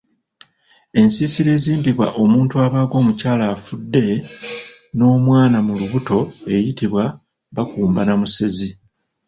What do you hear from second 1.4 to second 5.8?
ezimbibwa omuntu abaaga omukyala afudde n’omwana mu